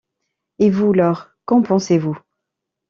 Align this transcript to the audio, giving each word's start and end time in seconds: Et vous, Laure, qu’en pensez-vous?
Et 0.57 0.71
vous, 0.71 0.93
Laure, 0.93 1.29
qu’en 1.45 1.61
pensez-vous? 1.61 2.17